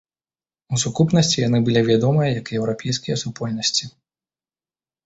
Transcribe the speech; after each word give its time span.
У 0.75 0.79
сукупнасці 0.83 1.37
яны 1.47 1.59
былі 1.67 1.83
вядомыя 1.91 2.29
як 2.41 2.53
еўрапейскія 2.61 3.21
супольнасці. 3.25 3.83